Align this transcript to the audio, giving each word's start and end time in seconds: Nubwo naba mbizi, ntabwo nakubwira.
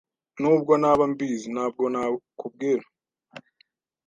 Nubwo 0.41 0.71
naba 0.81 1.03
mbizi, 1.11 1.47
ntabwo 1.55 1.83
nakubwira. 1.93 2.83